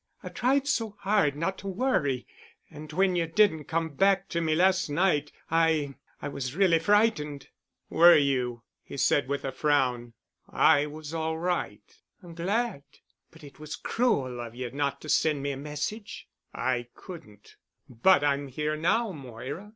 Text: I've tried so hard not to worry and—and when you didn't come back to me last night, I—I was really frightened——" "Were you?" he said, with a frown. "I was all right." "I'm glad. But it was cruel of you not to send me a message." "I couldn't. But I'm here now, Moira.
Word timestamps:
I've 0.23 0.33
tried 0.33 0.65
so 0.67 0.97
hard 1.01 1.35
not 1.35 1.59
to 1.59 1.67
worry 1.67 2.25
and—and 2.71 2.91
when 2.91 3.15
you 3.15 3.27
didn't 3.27 3.65
come 3.65 3.89
back 3.89 4.29
to 4.29 4.41
me 4.41 4.55
last 4.55 4.89
night, 4.89 5.31
I—I 5.51 6.27
was 6.27 6.55
really 6.55 6.79
frightened——" 6.79 7.49
"Were 7.87 8.17
you?" 8.17 8.63
he 8.81 8.97
said, 8.97 9.27
with 9.27 9.45
a 9.45 9.51
frown. 9.51 10.13
"I 10.49 10.87
was 10.87 11.13
all 11.13 11.37
right." 11.37 11.83
"I'm 12.23 12.33
glad. 12.33 12.81
But 13.29 13.43
it 13.43 13.59
was 13.59 13.75
cruel 13.75 14.39
of 14.39 14.55
you 14.55 14.71
not 14.71 15.01
to 15.01 15.07
send 15.09 15.43
me 15.43 15.51
a 15.51 15.55
message." 15.57 16.27
"I 16.51 16.87
couldn't. 16.95 17.57
But 17.87 18.23
I'm 18.23 18.47
here 18.47 18.75
now, 18.75 19.11
Moira. 19.11 19.69